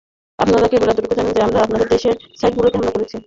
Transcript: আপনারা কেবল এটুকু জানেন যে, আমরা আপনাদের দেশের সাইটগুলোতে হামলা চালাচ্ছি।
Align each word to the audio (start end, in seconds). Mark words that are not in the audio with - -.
আপনারা 0.39 0.67
কেবল 0.67 0.87
এটুকু 0.89 1.15
জানেন 1.15 1.33
যে, 1.33 1.41
আমরা 1.41 1.59
আপনাদের 1.61 1.87
দেশের 1.87 2.15
সাইটগুলোতে 2.39 2.75
হামলা 2.77 2.91
চালাচ্ছি। 2.91 3.17